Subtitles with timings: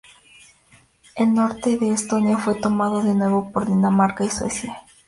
[1.15, 4.81] El norte de Estonia fue tomado de nuevo por Dinamarca y Suecia.